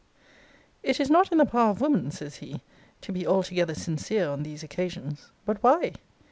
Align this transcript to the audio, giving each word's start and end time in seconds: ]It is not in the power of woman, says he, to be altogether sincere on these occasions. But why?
]It 0.81 0.99
is 0.99 1.11
not 1.11 1.31
in 1.31 1.37
the 1.37 1.45
power 1.45 1.69
of 1.69 1.79
woman, 1.79 2.09
says 2.09 2.37
he, 2.37 2.61
to 3.01 3.11
be 3.11 3.27
altogether 3.27 3.75
sincere 3.75 4.27
on 4.31 4.41
these 4.41 4.63
occasions. 4.63 5.29
But 5.45 5.61
why? 5.61 5.93